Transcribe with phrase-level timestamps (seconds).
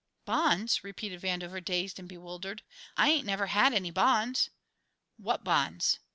[0.25, 2.63] "Bonds?" repeated Vandover, dazed and bewildered.
[2.97, 4.49] "I ain't never had any bonds.
[5.17, 5.99] What bonds?